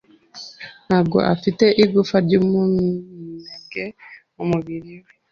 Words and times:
Ntabwo 0.87 1.17
afite 1.33 1.65
igufwa 1.83 2.17
ryumunebwe 2.25 3.83
mumubiri 4.35 4.93
we. 5.03 5.09